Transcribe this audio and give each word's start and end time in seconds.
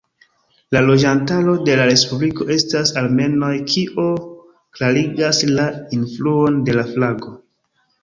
La 0.75 0.79
loĝantaro 0.85 1.53
de 1.67 1.75
la 1.81 1.85
respubliko 1.89 2.47
estas 2.57 2.95
armenoj 3.03 3.51
kio 3.75 4.09
klarigas 4.81 5.47
la 5.55 5.71
influon 6.03 6.63
de 6.71 6.81
la 6.83 6.91
flago. 6.95 7.37